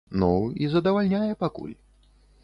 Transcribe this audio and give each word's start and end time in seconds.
Ну, 0.21 0.29
і 0.63 0.69
задавальняе 0.75 1.33
пакуль. 1.43 1.75